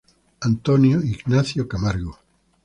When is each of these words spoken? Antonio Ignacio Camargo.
Antonio 0.41 0.99
Ignacio 1.03 1.67
Camargo. 1.67 2.17